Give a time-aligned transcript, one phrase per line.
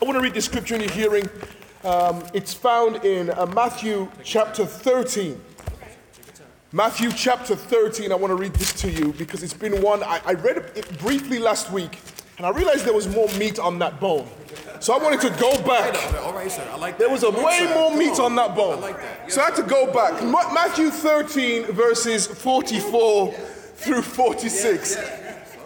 [0.00, 1.28] I want to read the scripture in your hearing.
[1.84, 5.38] Um, it's found in uh, Matthew chapter 13.
[6.72, 10.20] Matthew chapter 13, I want to read this to you because it's been one, I,
[10.24, 11.98] I read it briefly last week
[12.38, 14.26] and I realized there was more meat on that bone.
[14.78, 15.94] So I wanted to go back.
[16.22, 16.66] All right, sir.
[16.72, 16.96] I like.
[16.96, 18.80] There was a way more meat on that bone.
[19.28, 20.22] So I had to go back.
[20.24, 24.96] Ma- Matthew 13, verses 44 through 46.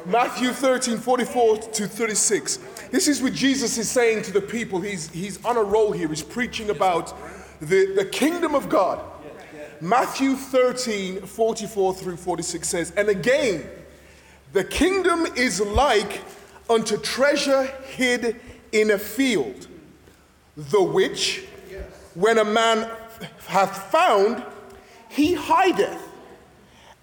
[0.06, 2.58] Matthew 13, 44 to 36.
[2.90, 4.80] This is what Jesus is saying to the people.
[4.80, 6.08] He's, he's on a roll here.
[6.08, 7.14] He's preaching about
[7.60, 9.00] the, the kingdom of God.
[9.80, 13.68] Matthew 13, 44 through 46 says, And again,
[14.52, 16.22] the kingdom is like
[16.70, 17.64] unto treasure
[17.96, 18.40] hid
[18.72, 19.66] in a field,
[20.56, 21.44] the which,
[22.14, 22.90] when a man
[23.46, 24.42] hath found,
[25.08, 26.00] he hideth,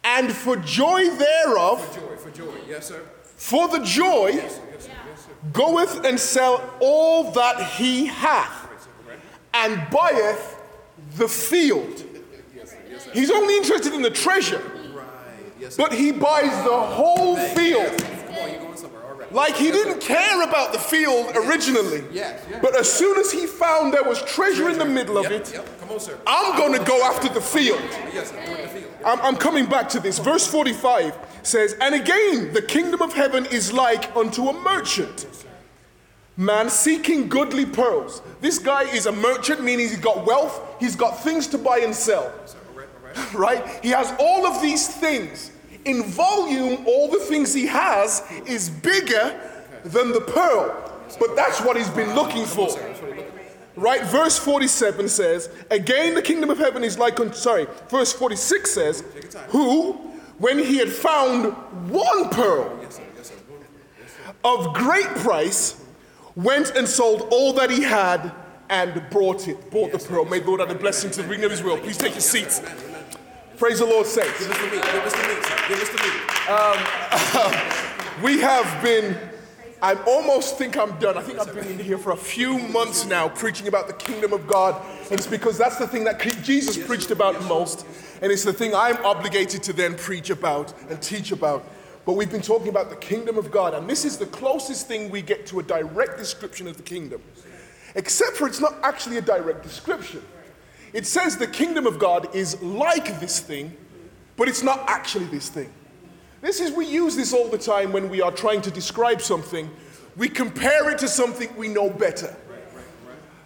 [0.03, 2.53] and for joy thereof, For Joy, for joy.
[2.67, 3.03] Yes, sir.
[3.41, 4.40] For the joy,
[5.52, 8.70] goeth and sell all that he hath,
[9.52, 10.58] and buyeth
[11.17, 12.03] the field.
[13.14, 14.61] He's only interested in the treasure,
[15.75, 17.98] but he buys the whole field.
[17.98, 19.03] Come on, you're going somewhere.
[19.06, 19.20] All right.
[19.31, 22.03] Like he didn't care about the field originally.
[22.11, 22.59] Yes, yes.
[22.61, 25.53] But as soon as he found there was treasure in the middle of Yep, it,
[25.53, 25.79] Yep.
[25.79, 26.17] Come on, sir.
[26.27, 27.81] I'm going to go after the field.
[28.13, 28.45] Yes, sir.
[28.45, 28.91] Go in the field.
[29.05, 30.19] I'm, I'm coming back to this.
[30.19, 35.27] Verse 45 says, And again, the kingdom of heaven is like unto a merchant,
[36.37, 38.21] man seeking goodly pearls.
[38.41, 41.95] This guy is a merchant, meaning he's got wealth, he's got things to buy and
[41.95, 42.23] sell.
[42.73, 43.33] All right, all right.
[43.33, 43.79] Right?
[43.83, 45.50] He has all of these things.
[45.85, 49.39] In volume, all the things he has is bigger
[49.83, 50.91] than the pearl.
[51.19, 52.69] But that's what he's been looking for.
[53.75, 54.03] Right?
[54.03, 59.03] Verse 47 says, Again, the kingdom of heaven is like sorry, verse 46 says,
[59.49, 59.93] Who,
[60.37, 61.53] when he had found
[61.89, 62.79] one pearl
[64.43, 65.83] of great price,
[66.35, 68.31] went and sold all that he had
[68.69, 70.25] and brought it, bought the pearl.
[70.25, 71.77] May the Lord add a blessing to the reading of his will.
[71.77, 72.61] Please take your seats.
[73.62, 74.40] Praise the Lord, saints.
[74.40, 74.81] Give us the meat.
[74.81, 75.67] Give us the meat.
[75.67, 76.17] Give us the meat.
[78.17, 79.16] Um, we have been,
[79.83, 81.16] I almost think I'm done.
[81.16, 84.33] I think I've been in here for a few months now preaching about the kingdom
[84.33, 84.83] of God.
[85.11, 87.86] And it's because that's the thing that Jesus preached about most.
[88.23, 91.64] And it's the thing I'm obligated to then preach about and teach about.
[92.04, 93.76] But we've been talking about the kingdom of God.
[93.76, 97.21] And this is the closest thing we get to a direct description of the kingdom.
[97.94, 100.23] Except for it's not actually a direct description.
[100.93, 103.75] It says the kingdom of God is like this thing,
[104.35, 105.71] but it's not actually this thing.
[106.41, 109.69] This is, we use this all the time when we are trying to describe something.
[110.17, 112.35] We compare it to something we know better.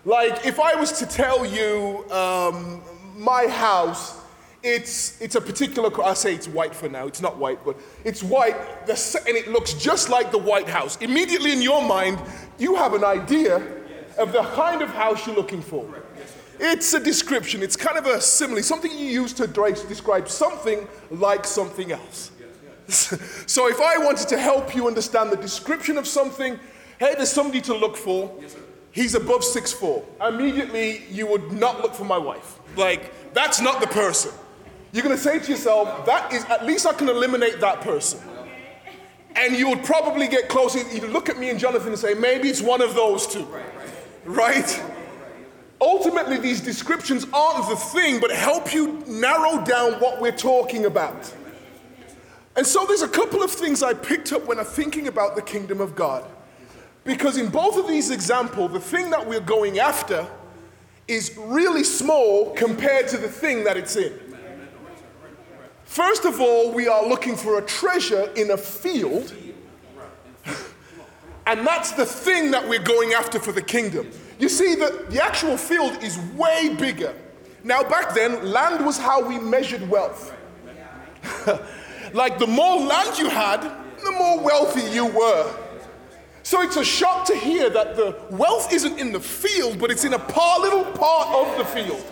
[0.06, 2.82] Like if I was to tell you um,
[3.16, 4.20] my house,
[4.64, 8.24] it's, it's a particular, I say it's white for now, it's not white, but it's
[8.24, 8.56] white,
[8.88, 10.98] and it looks just like the White House.
[10.98, 12.20] Immediately in your mind,
[12.58, 13.58] you have an idea
[14.18, 15.86] of the kind of house you're looking for.
[16.60, 21.46] It's a description, it's kind of a simile, something you use to describe something like
[21.46, 22.32] something else.
[22.88, 26.60] so if I wanted to help you understand the description of something,
[27.00, 28.32] hey, there's somebody to look for.
[28.92, 30.06] He's above six four.
[30.26, 32.60] Immediately, you would not look for my wife.
[32.78, 34.32] Like, that's not the person.
[34.94, 38.20] You're gonna say to yourself, that is, at least I can eliminate that person.
[39.36, 40.80] And you would probably get closer.
[40.94, 43.46] You'd look at me and Jonathan and say, maybe it's one of those two.
[44.24, 44.82] Right?
[45.82, 51.34] Ultimately, these descriptions aren't the thing, but help you narrow down what we're talking about.
[52.56, 55.42] And so there's a couple of things I picked up when I'm thinking about the
[55.42, 56.26] kingdom of God.
[57.04, 60.28] Because in both of these examples, the thing that we're going after
[61.08, 64.18] is really small compared to the thing that it's in.
[65.84, 69.34] First of all, we are looking for a treasure in a field,
[71.48, 74.10] and that's the thing that we're going after for the kingdom.
[74.38, 77.14] You see, the, the actual field is way bigger.
[77.64, 80.34] Now, back then, land was how we measured wealth.
[82.14, 83.62] like the more land you had,
[84.04, 85.56] the more wealthy you were.
[86.44, 90.04] So it's a shock to hear that the wealth isn't in the field, but it's
[90.04, 92.06] in a par, little part of the field.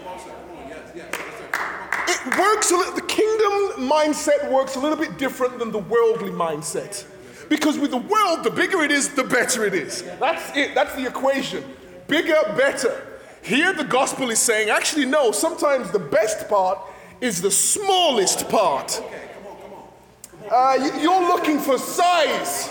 [2.07, 6.31] It works a little, the kingdom mindset works a little bit different than the worldly
[6.31, 7.06] mindset.
[7.48, 10.01] Because with the world, the bigger it is, the better it is.
[10.19, 11.63] That's it, that's the equation.
[12.13, 13.07] Bigger, better.
[13.42, 16.77] Here, the gospel is saying, actually, no, sometimes the best part
[17.21, 19.01] is the smallest part.
[20.48, 22.69] Uh, you- you're looking for size.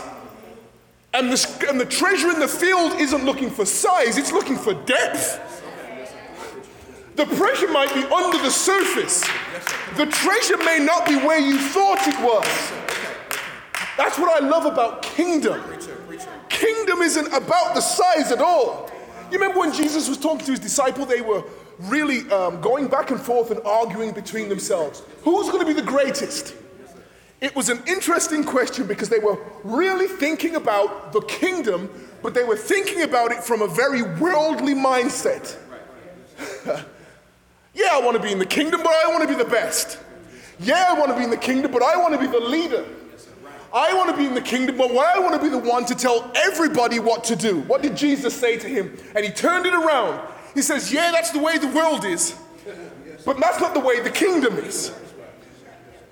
[1.13, 4.75] And the, and the treasure in the field isn't looking for size, it's looking for
[4.75, 5.41] depth.
[7.17, 9.25] The treasure might be under the surface.
[9.97, 12.47] The treasure may not be where you thought it was.
[13.97, 15.61] That's what I love about kingdom.
[16.49, 18.92] Kingdom isn't about the size at all.
[19.33, 21.43] You remember when Jesus was talking to his disciple, they were
[21.79, 25.03] really um, going back and forth and arguing between themselves.
[25.23, 26.55] Who's going to be the greatest?
[27.41, 31.89] It was an interesting question because they were really thinking about the kingdom,
[32.23, 35.57] but they were thinking about it from a very worldly mindset.
[37.75, 39.99] yeah, I want to be in the kingdom, but I want to be the best.
[40.61, 42.85] Yeah, I want to be in the kingdom, but I want to be the leader.
[43.75, 45.87] I want to be in the kingdom, but why I want to be the one
[45.87, 47.61] to tell everybody what to do.
[47.61, 48.97] What did Jesus say to him?
[49.15, 50.21] And he turned it around.
[50.55, 52.37] He says, Yeah, that's the way the world is,
[53.25, 54.95] but that's not the way the kingdom is.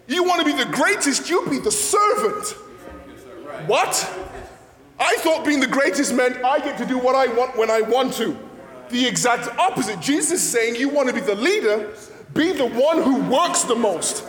[0.06, 2.46] You want to be the greatest, you be the servant.
[3.66, 4.10] What?
[4.98, 7.82] I thought being the greatest meant I get to do what I want when I
[7.82, 8.36] want to.
[8.88, 10.00] The exact opposite.
[10.00, 11.90] Jesus is saying you want to be the leader,
[12.34, 14.24] be the one who works the most,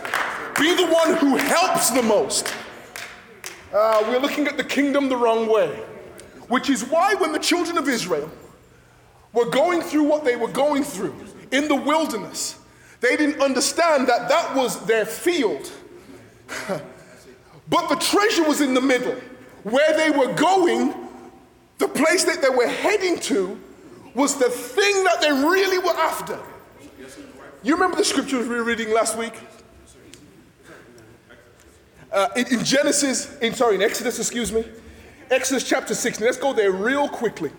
[0.58, 2.54] be the one who helps the most.
[3.72, 5.68] Uh, we're looking at the kingdom the wrong way,
[6.48, 8.30] which is why when the children of Israel
[9.32, 11.14] were going through what they were going through
[11.50, 12.58] in the wilderness,
[13.00, 15.70] they didn't understand that that was their field.
[16.68, 19.16] but the treasure was in the middle.
[19.62, 20.94] Where they were going,
[21.78, 23.58] the place that they were heading to,
[24.14, 26.38] was the thing that they really were after.
[27.62, 29.32] You remember the scriptures we were reading last week?
[32.12, 34.64] Uh, in, in Genesis, in sorry, in Exodus, excuse me,
[35.30, 36.24] Exodus chapter 16.
[36.24, 37.50] Let's go there real quickly.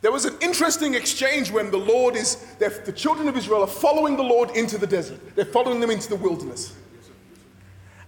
[0.00, 4.16] There was an interesting exchange when the Lord is, the children of Israel are following
[4.16, 5.20] the Lord into the desert.
[5.34, 6.74] They're following them into the wilderness.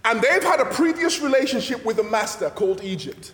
[0.03, 3.33] And they've had a previous relationship with a master called Egypt.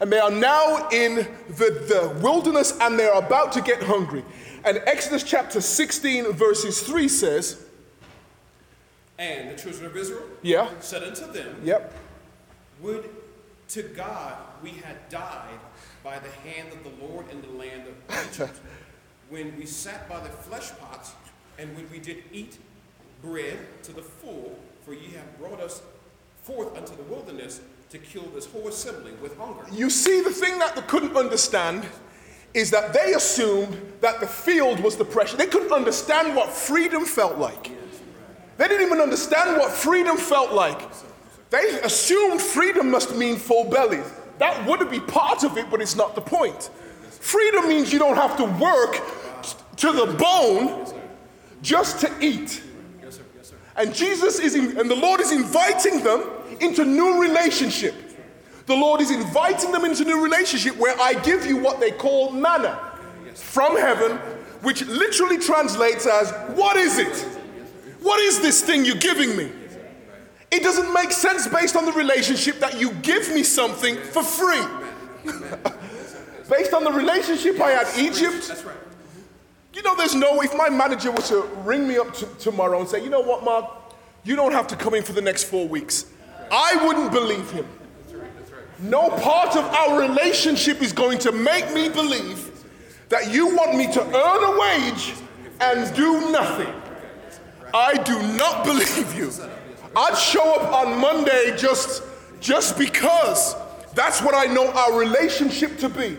[0.00, 1.16] And they are now in
[1.48, 4.24] the, the wilderness and they're about to get hungry.
[4.64, 7.66] And Exodus chapter 16, verses 3 says,
[9.22, 11.94] And the children of Israel Yeah, said unto them, yep.
[12.80, 13.08] Would
[13.68, 14.34] to God
[14.64, 15.60] we had died
[16.02, 17.94] by the hand of the Lord in the land of
[18.32, 18.58] Egypt,
[19.30, 21.12] when we sat by the flesh pots,
[21.56, 22.58] and when we did eat
[23.22, 25.82] bread to the full, for ye have brought us
[26.42, 27.60] forth unto the wilderness
[27.90, 29.64] to kill this whole assembly with hunger.
[29.70, 31.86] You see, the thing that they couldn't understand
[32.54, 35.36] is that they assumed that the field was the pressure.
[35.36, 37.70] They couldn't understand what freedom felt like.
[38.56, 40.80] They didn't even understand what freedom felt like.
[41.50, 44.10] They assumed freedom must mean full bellies.
[44.38, 46.70] That would be part of it, but it's not the point.
[47.10, 49.00] Freedom means you don't have to work
[49.76, 50.86] to the bone
[51.62, 52.62] just to eat.
[53.76, 56.24] And Jesus is, in, and the Lord is inviting them
[56.60, 57.94] into new relationship.
[58.66, 62.30] The Lord is inviting them into new relationship where I give you what they call
[62.30, 62.92] manna
[63.34, 64.18] from heaven,
[64.62, 67.28] which literally translates as, What is it?
[68.02, 69.50] What is this thing you're giving me?
[70.50, 74.62] It doesn't make sense based on the relationship that you give me something for free.
[76.50, 78.64] based on the relationship I had Egypt,
[79.72, 82.88] you know, there's no, if my manager was to ring me up t- tomorrow and
[82.88, 83.70] say, you know what, Mark,
[84.24, 86.06] you don't have to come in for the next four weeks,
[86.50, 87.66] I wouldn't believe him.
[88.80, 92.50] No part of our relationship is going to make me believe
[93.08, 95.14] that you want me to earn a wage
[95.60, 96.81] and do nothing.
[97.74, 99.32] I do not believe you.
[99.94, 102.02] I'd show up on Monday just,
[102.40, 103.54] just because
[103.94, 106.16] that's what I know our relationship to be.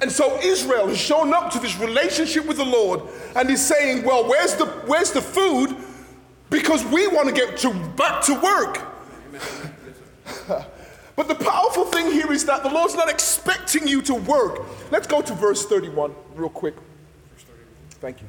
[0.00, 3.02] And so Israel has shown up to this relationship with the Lord
[3.36, 5.76] and is saying, Well, where's the, where's the food?
[6.48, 8.80] Because we want to get to, back to work.
[11.16, 14.62] but the powerful thing here is that the Lord's not expecting you to work.
[14.90, 16.74] Let's go to verse 31 real quick.
[18.00, 18.28] Thank you.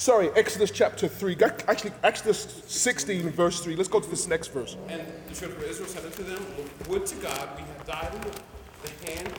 [0.00, 0.30] Matthew, take Matthew.
[0.30, 1.36] Sorry, Exodus chapter 3.
[1.68, 3.76] Actually, Exodus 16, verse 3.
[3.76, 4.76] Let's go to this next verse.
[4.88, 6.44] And the children of Israel said unto them,
[6.88, 8.40] Would to God we had died in the,
[8.82, 9.32] the hand,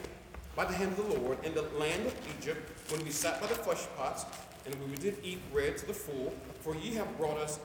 [0.55, 3.47] by the hand of the Lord in the land of Egypt, when we sat by
[3.47, 4.25] the flesh pots,
[4.65, 7.59] and we did eat bread to the full, for ye have brought us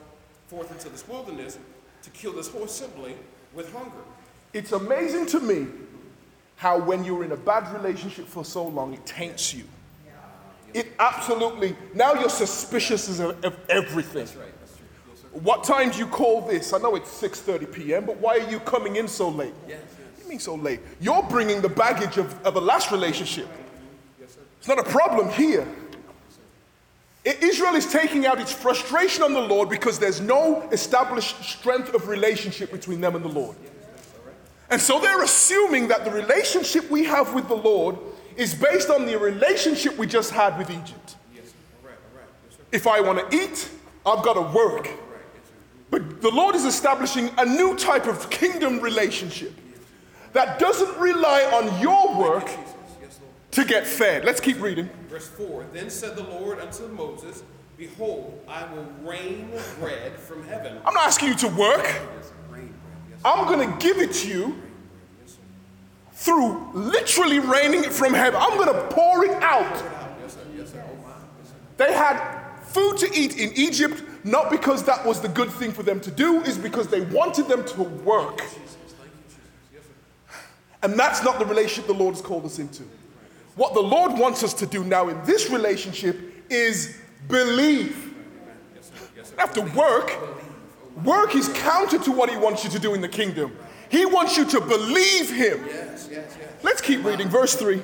[0.47, 1.59] forth into this wilderness
[2.01, 3.15] to kill this whole assembly
[3.53, 3.91] with hunger.
[4.53, 5.67] It's amazing to me
[6.55, 9.65] how when you're in a bad relationship for so long, it taints you.
[10.73, 14.27] It absolutely, now you're suspicious of, of everything.
[15.31, 16.73] What time do you call this?
[16.73, 19.53] I know it's 6.30 p.m., but why are you coming in so late?
[19.53, 20.79] What do you mean so late?
[20.99, 23.47] You're bringing the baggage of, of a last relationship.
[24.19, 25.67] Yes, It's not a problem here.
[27.23, 32.07] Israel is taking out its frustration on the Lord because there's no established strength of
[32.07, 33.55] relationship between them and the Lord.
[34.69, 37.97] And so they're assuming that the relationship we have with the Lord
[38.37, 41.15] is based on the relationship we just had with Egypt.
[42.71, 43.69] If I want to eat,
[44.05, 44.89] I've got to work.
[45.89, 49.53] But the Lord is establishing a new type of kingdom relationship
[50.33, 52.49] that doesn't rely on your work
[53.51, 54.25] to get fed.
[54.25, 54.89] Let's keep reading.
[55.09, 57.43] Verse 4 Then said the Lord unto Moses,
[57.77, 60.77] Behold, I will rain bread from heaven.
[60.85, 61.85] I'm not asking you to work.
[62.49, 62.73] Rain bread,
[63.09, 63.21] yes.
[63.23, 64.61] I'm going to give it to you
[66.17, 68.39] through literally raining it from heaven.
[68.41, 69.83] I'm going to pour it out.
[71.77, 75.83] They had food to eat in Egypt, not because that was the good thing for
[75.83, 78.41] them to do, is because they wanted them to work.
[80.81, 82.83] And that's not the relationship the Lord has called us into.
[83.55, 86.17] What the Lord wants us to do now in this relationship
[86.49, 86.97] is
[87.27, 88.15] believe.
[89.55, 90.17] You work.
[91.03, 93.55] Work is counter to what He wants you to do in the kingdom.
[93.89, 95.65] He wants you to believe Him.
[95.67, 96.51] Yes, yes, yes.
[96.63, 97.29] Let's keep reading.
[97.29, 97.81] Verse 3.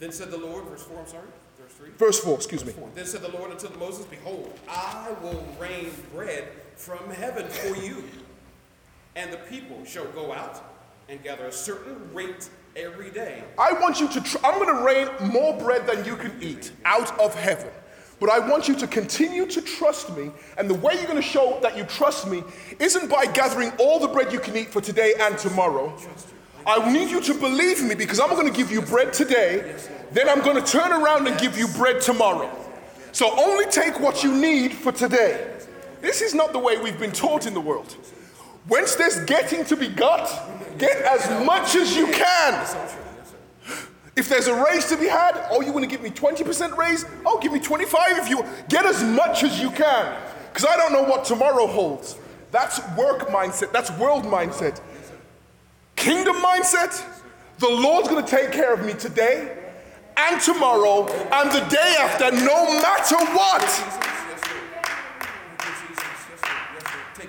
[0.00, 1.26] Then said the Lord, verse 4, I'm sorry,
[1.58, 1.90] verse 3.
[1.96, 2.72] Verse 4, excuse me.
[2.72, 2.90] Four.
[2.94, 8.04] Then said the Lord unto Moses, Behold, I will rain bread from heaven for you,
[9.16, 10.62] and the people shall go out
[11.08, 13.44] and gather a certain rate every day.
[13.58, 16.72] I want you to, tr- I'm going to rain more bread than you can eat
[16.84, 17.70] out of heaven.
[18.24, 20.30] But I want you to continue to trust me.
[20.56, 22.42] And the way you're going to show that you trust me
[22.78, 25.94] isn't by gathering all the bread you can eat for today and tomorrow.
[26.66, 29.76] I need you to believe me because I'm going to give you bread today.
[30.12, 32.50] Then I'm going to turn around and give you bread tomorrow.
[33.12, 35.60] So only take what you need for today.
[36.00, 37.94] This is not the way we've been taught in the world.
[38.70, 43.03] Once there's getting to be got, get as much as you can.
[44.16, 47.04] If there's a raise to be had, oh, you want to give me 20% raise?
[47.26, 50.16] Oh, give me 25 if you get as much as you can.
[50.52, 52.16] Because I don't know what tomorrow holds.
[52.52, 54.80] That's work mindset, that's world mindset.
[55.96, 57.04] Kingdom mindset,
[57.58, 59.58] the Lord's going to take care of me today
[60.16, 64.10] and tomorrow and the day after, no matter what.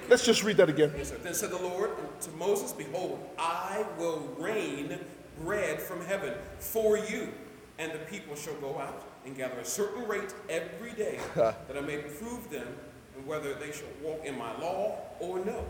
[0.07, 0.91] Let's just read that again.
[1.23, 4.99] Then said the Lord to Moses, Behold, I will rain
[5.41, 7.29] bread from heaven for you,
[7.77, 11.81] and the people shall go out and gather a certain rate every day, that I
[11.81, 12.67] may prove them
[13.15, 15.65] and whether they shall walk in my law or no.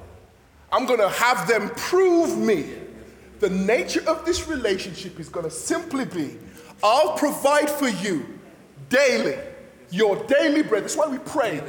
[0.72, 2.74] I'm going to have them prove me.
[3.40, 6.38] The nature of this relationship is going to simply be
[6.84, 8.26] I'll provide for you
[8.90, 9.38] daily,
[9.92, 10.84] your daily bread.
[10.84, 11.62] That's why we pray.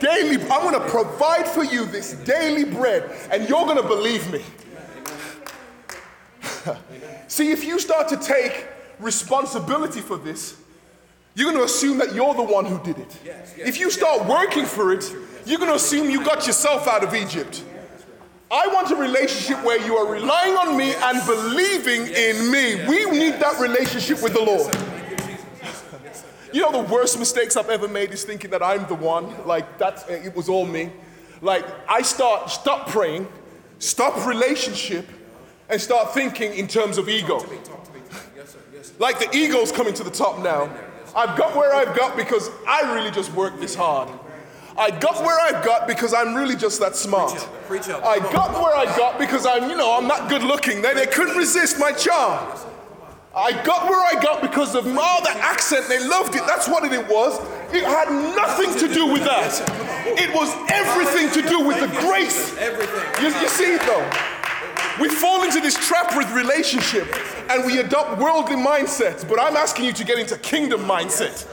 [0.00, 4.30] Daily, I'm going to provide for you this daily bread, and you're going to believe
[4.32, 4.42] me.
[7.28, 8.66] See, if you start to take
[8.98, 10.56] responsibility for this,
[11.34, 13.18] you're going to assume that you're the one who did it.
[13.58, 15.04] If you start working for it,
[15.44, 17.62] you're going to assume you got yourself out of Egypt.
[18.50, 22.86] I want a relationship where you are relying on me and believing in me.
[22.86, 24.74] We need that relationship with the Lord.
[26.52, 29.46] You know, the worst mistakes I've ever made is thinking that I'm the one.
[29.46, 30.90] Like, that's, it was all me.
[31.42, 33.28] Like, I start, stop praying,
[33.78, 35.06] stop relationship,
[35.68, 37.40] and start thinking in terms of ego.
[37.40, 38.00] Talk to me.
[38.36, 38.58] Yes, sir.
[38.74, 38.94] Yes, sir.
[38.98, 40.70] Like the ego's coming to the top now.
[41.14, 44.08] I've got where I've got because I really just worked this hard.
[44.78, 47.32] I got where I've got because I'm really just that smart.
[47.70, 50.82] I got where I got because I'm, you know, I'm not good looking.
[50.82, 52.54] They, they couldn't resist my charm.
[53.34, 55.88] I got where I got because of all the accent.
[55.88, 56.42] They loved it.
[56.46, 57.38] That's what it was.
[57.72, 59.60] It had nothing to do with that.
[60.18, 62.56] It was everything to do with the grace.
[62.58, 63.24] Everything.
[63.24, 64.10] You, you see, though,
[65.00, 67.06] we fall into this trap with relationship
[67.50, 69.28] and we adopt worldly mindsets.
[69.28, 71.46] But I'm asking you to get into kingdom mindset.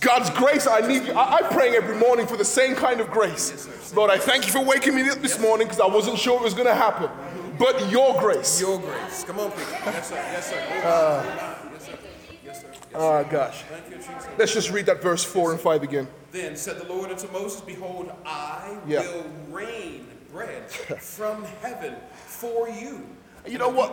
[0.00, 1.12] God's grace, I need you.
[1.12, 3.92] I, I'm praying every morning for the same kind of grace.
[3.94, 6.42] Lord, I thank you for waking me up this morning because I wasn't sure it
[6.42, 7.10] was going to happen.
[7.58, 8.60] But your grace.
[8.60, 9.24] Your grace.
[9.24, 9.74] Come on, preacher.
[9.74, 10.14] Uh, yes, sir.
[10.14, 10.56] Yes, sir.
[10.68, 10.68] yes, sir.
[10.70, 11.98] Yes, ah, sir.
[12.44, 13.62] Yes, Oh, gosh.
[13.62, 14.26] Thank you, Jesus.
[14.38, 16.06] Let's just read that verse 4 and 5 again.
[16.30, 19.00] Then said the Lord unto Moses, Behold, I Yeah.
[19.00, 20.06] will rain
[20.38, 23.04] bread from heaven for you.
[23.46, 23.90] You know what?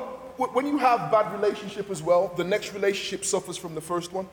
[0.53, 4.27] When you have bad relationship as well, the next relationship suffers from the first one.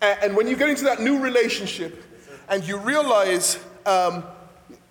[0.00, 2.04] And when you get into that new relationship
[2.48, 4.22] and you realize um,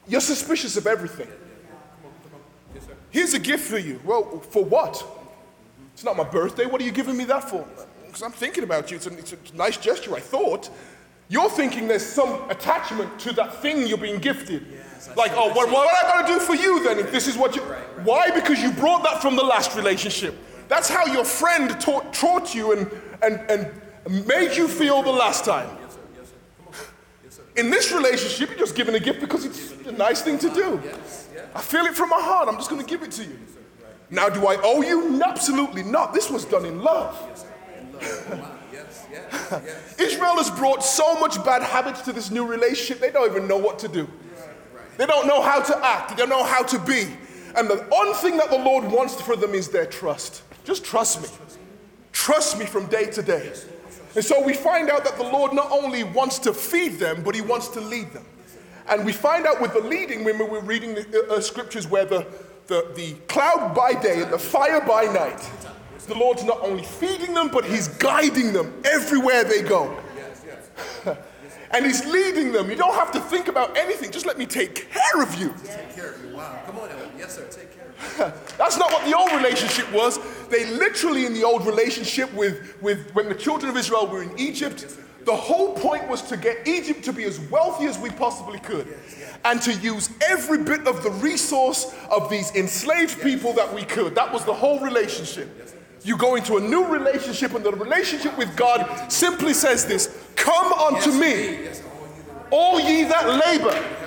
[0.07, 1.27] you're suspicious of everything.
[3.09, 3.99] Here's a gift for you.
[4.03, 5.05] Well, for what?
[5.93, 6.65] It's not my birthday.
[6.65, 7.65] What are you giving me that for?
[8.05, 8.97] Because I'm thinking about you.
[8.97, 10.69] It's a, it's a nice gesture, I thought.
[11.31, 14.67] You're thinking there's some attachment to that thing you're being gifted.
[15.15, 17.37] like, oh, what, what am I going to do for you then if this is
[17.37, 17.61] what you.
[18.03, 18.31] Why?
[18.31, 20.35] Because you brought that from the last relationship.
[20.67, 22.91] That's how your friend taught, taught you and,
[23.23, 25.69] and, and made you feel the last time.
[25.81, 25.99] Yes, sir.
[26.17, 26.35] Yes, sir.
[26.67, 26.73] On.
[27.23, 27.43] Yes, sir.
[27.55, 30.81] In this relationship, you're just giving a gift because it's a nice thing to do.
[30.83, 31.29] Yes.
[31.33, 31.45] Yes.
[31.55, 32.49] I feel it from my heart.
[32.49, 33.39] I'm just going to give it to you.
[34.09, 35.23] Now, do I owe you?
[35.23, 36.13] Absolutely not.
[36.13, 37.17] This was done in love.
[38.81, 39.07] Yes.
[39.11, 39.51] Yes.
[39.65, 39.99] Yes.
[39.99, 43.57] Israel has brought so much bad habits to this new relationship, they don't even know
[43.57, 44.07] what to do.
[44.97, 47.07] They don't know how to act, they don't know how to be.
[47.55, 50.43] And the one thing that the Lord wants for them is their trust.
[50.63, 51.27] Just trust me.
[52.11, 53.51] trust me from day to day.
[54.15, 57.35] And so we find out that the Lord not only wants to feed them, but
[57.35, 58.25] He wants to lead them.
[58.89, 62.25] And we find out with the leading when we're reading the uh, scriptures where the,
[62.67, 65.49] the, the cloud by day and the fire by night,
[66.05, 69.97] the Lord's not only feeding them, but He's guiding them everywhere they go.
[71.71, 72.69] and He's leading them.
[72.69, 74.11] You don't have to think about anything.
[74.11, 75.53] Just let me take care of you.
[75.63, 76.35] Take care of you.
[76.35, 76.59] Wow.
[76.65, 77.09] Come on, Ellen.
[77.17, 77.45] Yes, sir.
[77.49, 78.41] Take care of you.
[78.57, 80.19] That's not what the old relationship was.
[80.47, 84.37] They literally, in the old relationship with, with when the children of Israel were in
[84.39, 84.85] Egypt,
[85.25, 88.97] the whole point was to get Egypt to be as wealthy as we possibly could
[89.45, 94.15] and to use every bit of the resource of these enslaved people that we could.
[94.15, 95.47] That was the whole relationship.
[96.03, 100.73] You go into a new relationship, and the relationship with God simply says this Come
[100.73, 101.69] unto me,
[102.49, 104.01] all ye that labor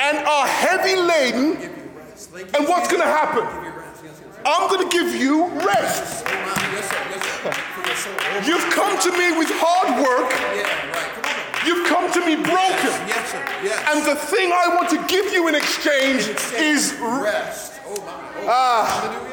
[0.00, 1.56] and are heavy laden.
[2.54, 3.44] And what's going to happen?
[4.46, 6.24] I'm going to give you rest.
[8.46, 10.30] You've come to me with hard work.
[11.66, 12.94] You've come to me broken.
[13.06, 13.44] Yes, sir.
[13.62, 13.84] Yes.
[13.90, 16.26] And the thing I want to give you in exchange
[16.56, 17.80] is rest.
[18.46, 19.30] Oh,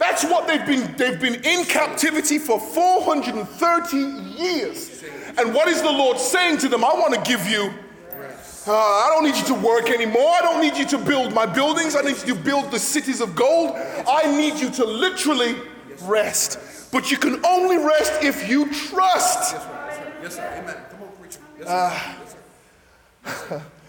[0.00, 5.04] that's what they've been they've been in captivity for 430 years.
[5.38, 6.84] And what is the Lord saying to them?
[6.84, 7.72] I want to give you
[8.66, 10.32] uh, I don't need you to work anymore.
[10.34, 11.96] I don't need you to build my buildings.
[11.96, 13.76] I need you to build the cities of gold.
[14.06, 15.56] I need you to literally
[16.02, 16.58] rest.
[16.92, 19.54] But you can only rest if you trust.
[19.54, 20.12] Yes, sir.
[20.22, 20.60] Yes, sir.
[20.62, 20.76] Amen.
[20.90, 21.40] Come on, preacher.
[21.58, 22.36] Yes, sir.
[23.24, 23.62] yes, sir.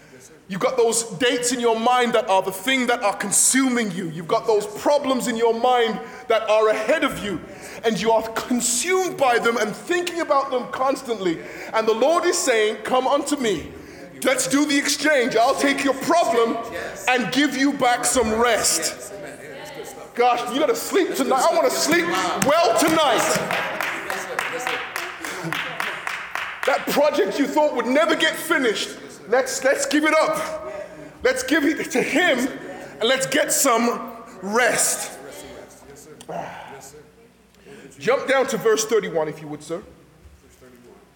[0.52, 4.10] You've got those dates in your mind that are the thing that are consuming you.
[4.10, 7.40] You've got those problems in your mind that are ahead of you.
[7.86, 11.38] And you are consumed by them and thinking about them constantly.
[11.72, 13.72] And the Lord is saying, Come unto me.
[14.24, 15.36] Let's do the exchange.
[15.36, 16.58] I'll take your problem
[17.08, 19.10] and give you back some rest.
[20.14, 21.46] Gosh, you gotta sleep tonight.
[21.50, 22.04] I wanna sleep
[22.44, 23.24] well tonight.
[26.66, 28.90] That project you thought would never get finished,
[29.28, 30.72] let's, let's give it up.
[31.22, 35.18] Let's give it to Him and let's get some rest.
[37.98, 39.82] Jump down to verse 31, if you would, sir.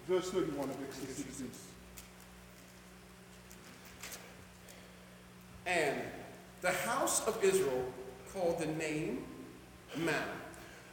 [0.07, 1.51] Verse 31 of Exodus 16.
[5.65, 6.01] And
[6.61, 7.91] the house of Israel
[8.33, 9.25] called the name
[9.97, 10.15] manna.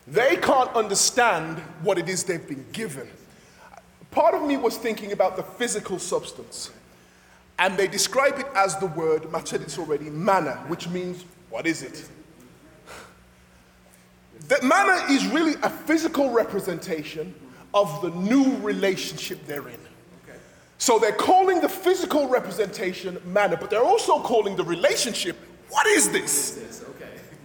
[0.06, 3.08] They can't understand what it is they've been given.
[4.10, 6.70] Part of me was thinking about the physical substance.
[7.58, 11.66] And they describe it as the word, Matt said it's already, manna, which means, what
[11.66, 12.08] is it?
[14.48, 17.34] That manna is really a physical representation
[17.72, 19.78] of the new relationship they're in.
[20.78, 25.36] So they're calling the physical representation manna, but they're also calling the relationship,
[25.70, 26.84] what is this?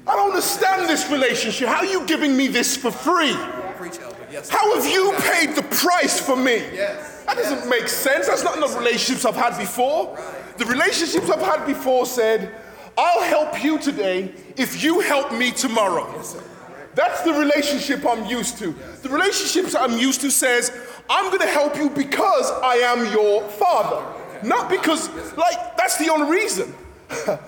[0.08, 1.68] I don't understand this relationship.
[1.68, 3.36] How are you giving me this for free?
[3.78, 4.18] Preach, Elder.
[4.32, 4.50] Yes.
[4.50, 4.58] sir.
[4.58, 6.58] How have you paid the price for me?
[6.74, 7.19] Yes.
[7.30, 8.26] That doesn't make sense.
[8.26, 10.18] That's not in the relationships I've had before.
[10.58, 12.52] The relationships I've had before said,
[12.98, 16.12] I'll help you today if you help me tomorrow.
[16.96, 18.76] That's the relationship I'm used to.
[19.04, 20.72] The relationships I'm used to says,
[21.08, 24.04] I'm going to help you because I am your father.
[24.42, 26.74] Not because, like, that's the only reason.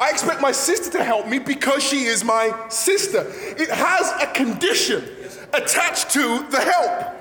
[0.00, 3.26] I expect my sister to help me because she is my sister.
[3.28, 5.04] It has a condition
[5.52, 7.15] attached to the help.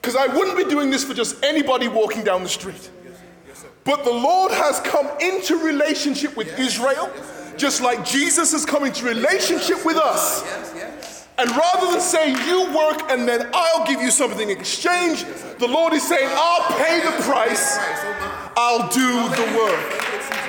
[0.00, 2.90] Because I wouldn't be doing this for just anybody walking down the street.
[3.84, 7.10] But the Lord has come into relationship with Israel,
[7.56, 10.42] just like Jesus has come into relationship with us.
[11.38, 15.24] And rather than say, you work and then I'll give you something in exchange,
[15.58, 17.78] the Lord is saying, I'll pay the price.
[18.56, 20.00] I'll do the work.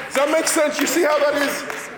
[0.08, 0.80] Does that make sense?
[0.80, 1.90] You see how that is?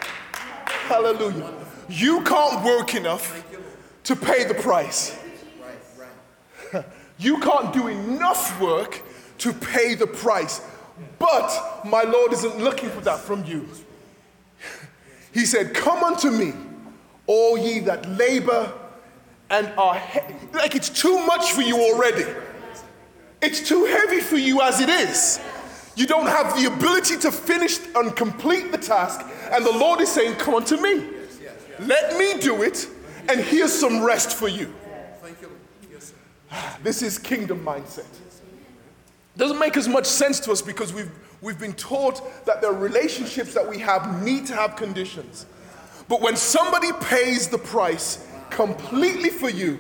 [0.88, 1.52] Hallelujah.
[1.90, 3.44] You can't work enough
[4.04, 5.18] to pay the price.
[7.18, 9.02] You can't do enough work
[9.40, 10.62] to pay the price.
[11.20, 13.68] But my Lord isn't looking for that from you.
[15.34, 16.54] He said, Come unto me,
[17.26, 18.72] all ye that labor
[19.50, 20.36] and are heavy.
[20.54, 22.26] Like it's too much for you already.
[23.42, 25.40] It's too heavy for you as it is.
[25.96, 29.22] You don't have the ability to finish and complete the task.
[29.52, 31.08] And the Lord is saying, Come unto me.
[31.80, 32.88] Let me do it,
[33.30, 34.74] and here's some rest for you.
[35.22, 35.50] Thank you.
[35.92, 36.16] Yes, sir.
[36.84, 38.06] This is kingdom mindset.
[39.36, 41.12] Doesn't make as much sense to us because we've,
[41.42, 45.46] we've been taught that the relationships that we have need to have conditions.
[46.08, 49.80] But when somebody pays the price completely for you,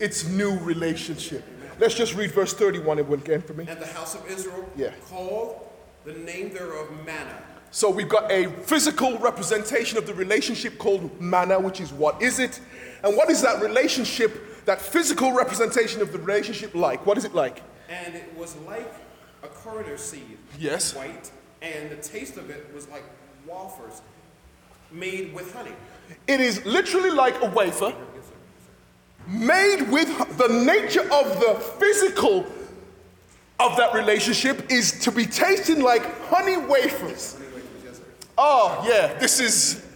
[0.00, 1.44] it's new relationship.
[1.78, 3.66] Let's just read verse 31 again for me.
[3.68, 4.90] And the house of Israel Yeah.
[5.08, 5.60] called
[6.04, 7.38] the name thereof manna,
[7.70, 12.38] So we've got a physical representation of the relationship called manna, which is what is
[12.40, 12.58] it?
[13.04, 17.04] And what is that relationship, that physical representation of the relationship like?
[17.06, 17.62] What is it like?
[17.88, 18.92] And it was like
[19.42, 20.38] a coriander seed.
[20.58, 20.94] Yes.
[20.94, 21.30] White.
[21.60, 23.04] And the taste of it was like
[23.46, 24.02] wafers
[24.90, 25.72] made with honey.
[26.26, 27.94] It is literally like a wafer
[29.26, 32.44] made with the nature of the physical
[33.60, 37.38] of that relationship is to be tasting like honey wafers.
[38.36, 39.86] Oh, yeah, this is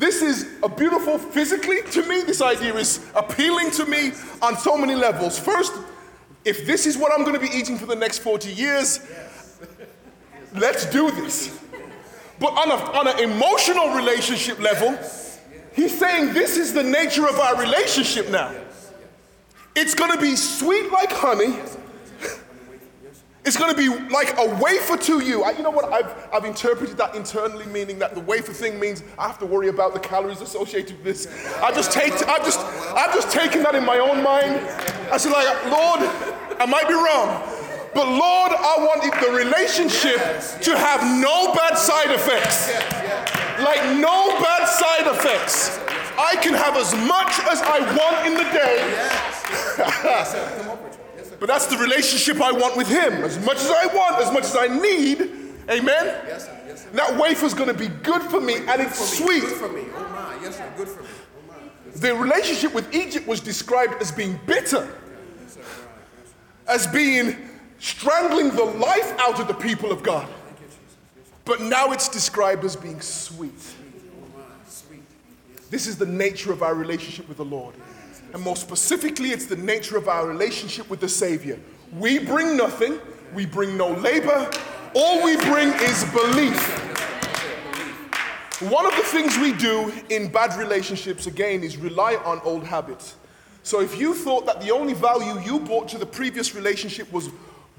[0.00, 2.22] this is a beautiful physically to me.
[2.22, 5.38] This idea is appealing to me on so many levels.
[5.38, 5.74] First,
[6.42, 9.06] if this is what I'm going to be eating for the next 40 years,
[10.54, 11.54] let's do this.
[12.38, 14.98] But on, a, on an emotional relationship level,
[15.74, 18.54] he's saying this is the nature of our relationship now.
[19.76, 21.58] It's going to be sweet like honey
[23.44, 25.42] it's going to be like a wafer to you.
[25.42, 25.90] I, you know what?
[25.92, 29.68] I've, I've interpreted that internally, meaning that the wafer thing means I have to worry
[29.68, 31.54] about the calories associated with this.
[31.62, 32.60] I just take, I've just,
[32.94, 34.60] I've just taken that in my own mind.
[35.10, 36.00] I said, like, Lord,
[36.60, 37.42] I might be wrong,
[37.94, 40.20] but Lord, I want the relationship
[40.62, 42.70] to have no bad side effects.
[43.58, 45.78] Like no bad side effects.
[46.18, 48.76] I can have as much as I want in the day.
[51.40, 53.14] But that's the relationship I want with Him.
[53.24, 55.22] As much as I want, as much as I need.
[55.70, 56.04] Amen?
[56.26, 56.60] Yes, sir.
[56.66, 56.90] Yes, sir.
[56.92, 59.40] That wafer's going to be good for me and it's sweet.
[59.40, 59.84] Good for me.
[59.94, 60.38] Oh my.
[60.42, 60.72] Yes, sir.
[60.76, 61.08] Good for me.
[61.08, 61.98] Oh my.
[61.98, 64.86] The relationship with Egypt was described as being bitter,
[66.68, 67.36] as being
[67.78, 70.28] strangling the life out of the people of God.
[71.46, 73.52] But now it's described as being sweet.
[74.20, 74.44] Oh,
[75.70, 77.74] this is the nature of our relationship with the Lord.
[78.32, 81.58] And more specifically, it's the nature of our relationship with the Savior.
[81.98, 83.00] We bring nothing,
[83.34, 84.50] we bring no labor,
[84.94, 86.86] all we bring is belief.
[88.60, 93.16] One of the things we do in bad relationships, again, is rely on old habits.
[93.62, 97.30] So if you thought that the only value you brought to the previous relationship was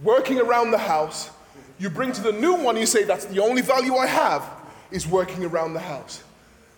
[0.04, 1.30] working around the house,
[1.80, 4.44] you bring to the new one, you say, that's the only value I have,
[4.92, 6.24] is working around the house.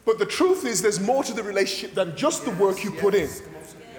[0.06, 3.16] But the truth is, there's more to the relationship than just the work you put
[3.16, 3.30] in.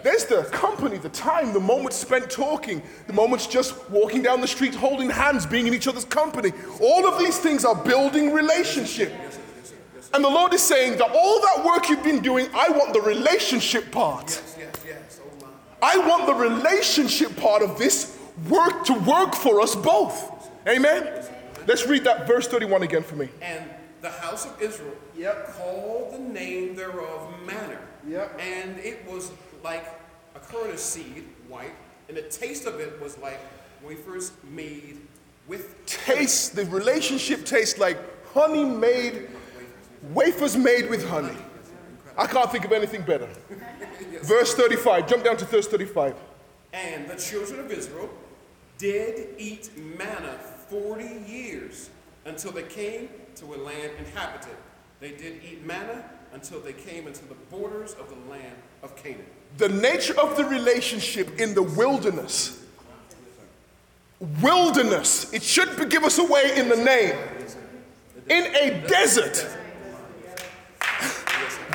[0.05, 4.47] There's the company, the time, the moments spent talking, the moments just walking down the
[4.47, 6.53] street holding hands, being in each other's company.
[6.79, 9.11] All of these things are building relationship.
[10.13, 13.01] And the Lord is saying that all that work you've been doing, I want the
[13.01, 14.43] relationship part.
[15.83, 18.19] I want the relationship part of this
[18.51, 20.51] work to work for us both.
[20.69, 21.25] Amen?
[21.67, 23.31] Let's read that verse 31 again for me.
[23.41, 23.65] And
[24.03, 25.55] the house of Israel yep.
[25.55, 27.79] called the name thereof manna.
[28.07, 28.39] Yep.
[28.39, 29.33] And it was
[29.65, 29.87] like
[30.37, 31.75] a currant seed, white,
[32.09, 33.41] and the taste of it was like
[33.83, 34.99] wafers made
[35.49, 36.55] with taste.
[36.55, 37.99] The relationship tastes like
[38.33, 39.29] honey made,
[40.13, 41.37] wafers made with honey.
[42.17, 43.29] I can't think of anything better.
[44.13, 44.29] yes.
[44.29, 46.15] Verse 35, jump down to verse 35.
[46.73, 48.09] And the children of Israel
[48.79, 51.91] did eat manna 40 years
[52.25, 54.57] until they came to a land inhabited.
[55.01, 59.27] They did eat manna until they came into the borders of the land of Canaan
[59.57, 62.61] the nature of the relationship in the wilderness.
[64.43, 67.17] Wilderness, it should give us away in the name.
[68.29, 69.47] In a desert.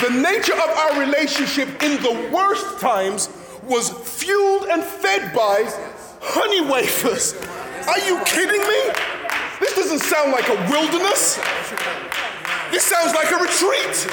[0.01, 3.29] The nature of our relationship in the worst times
[3.63, 5.63] was fueled and fed by
[6.21, 7.35] honey wafers.
[7.87, 8.93] Are you kidding me?
[9.59, 11.39] This doesn't sound like a wilderness.
[12.71, 14.07] This sounds like a retreat.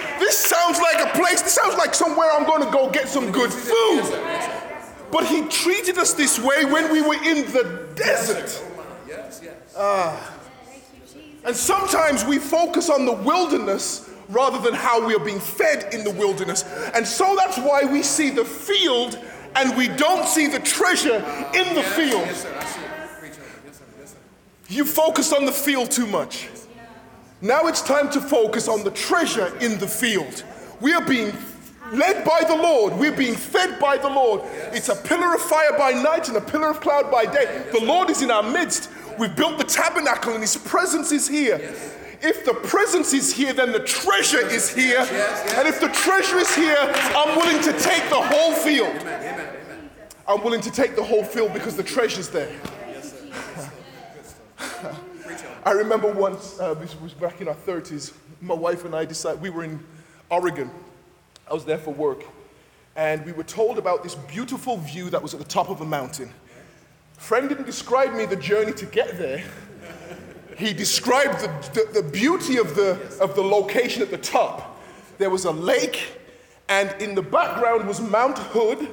[0.18, 3.30] this sounds like a place, this sounds like somewhere I'm going to go get some
[3.30, 4.02] good food.
[5.10, 8.62] But he treated us this way when we were in the desert.
[9.76, 10.16] Uh,
[11.44, 16.04] and sometimes we focus on the wilderness rather than how we are being fed in
[16.04, 16.64] the wilderness.
[16.94, 19.18] And so that's why we see the field
[19.56, 21.16] and we don't see the treasure
[21.54, 22.26] in the field.
[24.68, 26.48] You focus on the field too much.
[27.44, 30.44] Now it's time to focus on the treasure in the field.
[30.80, 31.30] We are being
[31.92, 32.94] led by the Lord.
[32.94, 34.40] We're being fed by the Lord.
[34.72, 37.66] It's a pillar of fire by night and a pillar of cloud by day.
[37.70, 38.88] The Lord is in our midst.
[39.18, 41.56] We've built the tabernacle and His presence is here.
[42.22, 45.00] If the presence is here, then the treasure is here.
[45.00, 49.06] And if the treasure is here, I'm willing to take the whole field.
[50.26, 52.50] I'm willing to take the whole field because the treasure's there.
[55.66, 59.40] I remember once, uh, this was back in our 30s, my wife and I decided,
[59.40, 59.82] we were in
[60.28, 60.70] Oregon.
[61.50, 62.22] I was there for work.
[62.96, 65.84] And we were told about this beautiful view that was at the top of a
[65.86, 66.30] mountain.
[67.16, 69.42] Friend didn't describe me the journey to get there.
[70.58, 74.78] he described the, the, the beauty of the, of the location at the top.
[75.16, 76.18] There was a lake,
[76.68, 78.86] and in the background was Mount Hood.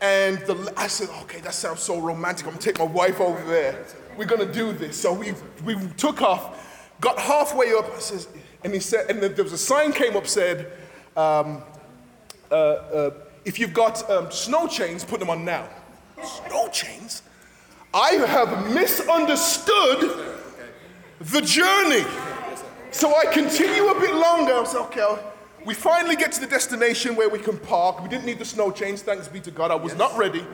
[0.00, 2.46] And the, I said, okay, that sounds so romantic.
[2.46, 3.84] I'm gonna take my wife over there.
[4.16, 5.00] We're gonna do this.
[5.00, 5.32] So we,
[5.64, 8.28] we took off, got halfway up, I says,
[8.64, 10.72] and he said, and there was a sign came up said,
[11.16, 11.62] um,
[12.50, 13.10] uh, uh,
[13.44, 15.68] if you've got um, snow chains, put them on now.
[16.22, 17.22] Snow chains?
[17.94, 20.34] I have misunderstood
[21.20, 22.04] the journey.
[22.90, 24.54] So I continue a bit longer.
[24.54, 25.18] I said, okay,
[25.66, 28.00] we finally get to the destination where we can park.
[28.00, 29.72] We didn't need the snow chains, thanks be to God.
[29.72, 30.46] I was not ready.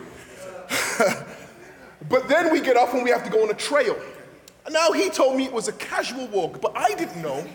[2.08, 3.94] but then we get off and we have to go on a trail.
[4.70, 7.46] Now he told me it was a casual walk, but I didn't know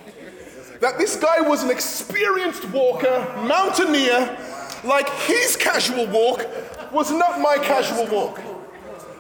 [0.82, 4.38] that this guy was an experienced walker, mountaineer,
[4.84, 6.46] like his casual walk
[6.91, 8.39] was not my casual walk.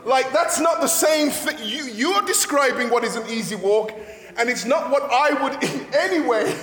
[0.05, 1.57] Like, that's not the same thing.
[1.61, 3.91] You, you're describing what is an easy walk,
[4.37, 6.55] and it's not what I would in any way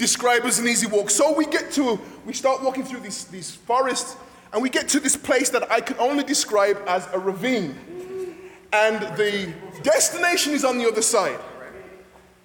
[0.00, 1.10] describe as an easy walk.
[1.10, 4.16] So we get to, we start walking through these, these forests,
[4.52, 7.76] and we get to this place that I can only describe as a ravine.
[8.72, 11.38] And the destination is on the other side.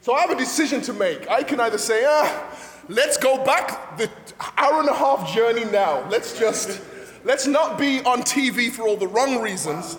[0.02, 1.30] So I have a decision to make.
[1.30, 2.56] I can either say, ah,
[2.90, 4.10] let's go back the
[4.58, 6.08] hour and a half journey now.
[6.10, 6.82] Let's just,
[7.24, 9.98] let's not be on TV for all the wrong reasons.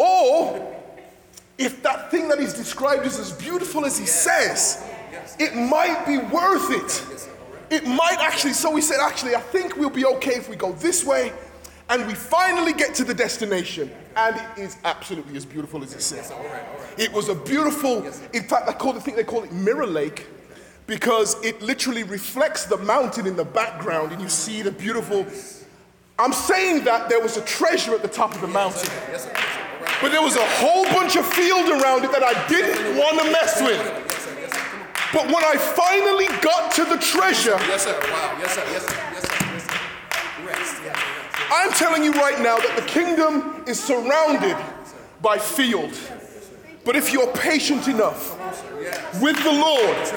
[0.00, 0.74] Or,
[1.56, 4.82] if that thing that he's described is as beautiful as he says,
[5.38, 7.30] it might be worth it.
[7.70, 10.72] It might actually, so we said, actually, I think we'll be okay if we go
[10.72, 11.32] this way.
[11.88, 16.00] And we finally get to the destination, and it is absolutely as beautiful as it
[16.00, 16.32] says.
[16.96, 20.26] It was a beautiful, in fact, I call I think they call it Mirror Lake
[20.86, 25.26] because it literally reflects the mountain in the background, and you see the beautiful.
[26.18, 28.90] I'm saying that there was a treasure at the top of the mountain.
[30.00, 33.30] But there was a whole bunch of field around it that I didn't want to
[33.30, 34.03] mess with.
[35.14, 37.98] But when I finally got to the treasure, Yes, sir.
[38.10, 38.36] Wow.
[38.40, 38.64] Yes, sir.
[38.72, 38.96] Yes, sir.
[39.12, 39.46] Yes, sir.
[39.54, 40.44] Yes, sir.
[40.44, 40.76] Rest.
[40.84, 41.48] Yeah, yeah.
[41.52, 44.56] I'm telling you right now that the kingdom is surrounded
[45.22, 45.96] by field.
[46.84, 48.36] But if you're patient enough
[49.22, 50.08] with the Lord,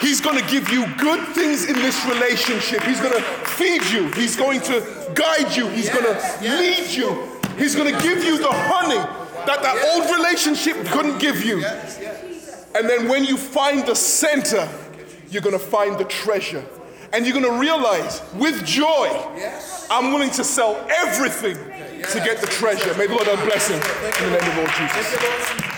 [0.00, 2.82] He's going to give you good things in this relationship.
[2.84, 4.10] He's going to feed you.
[4.12, 5.68] He's going to guide you.
[5.68, 7.28] He's going to lead you.
[7.58, 11.62] He's going to give you the honey that that old relationship couldn't give you.
[12.74, 14.68] And then when you find the center,
[15.30, 16.64] you're going to find the treasure.
[17.12, 19.08] And you're going to realize with joy,
[19.90, 22.94] I'm willing to sell everything to get the treasure.
[22.96, 25.69] May the Lord have blessing in the name of Lord Jesus.